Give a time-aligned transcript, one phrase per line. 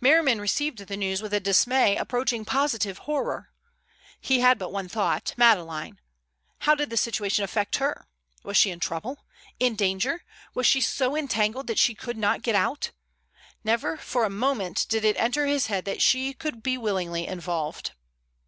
[0.00, 3.52] Merriman received the news with a dismay approaching positive horror.
[4.20, 6.00] He had but one thought—Madeleine.
[6.62, 8.08] How did the situation affect her?
[8.42, 9.24] Was she in trouble?
[9.60, 10.24] In danger?
[10.52, 12.90] Was she so entangled that she could not get out?
[13.62, 17.92] Never for a moment did it enter his head that she could be willingly involved.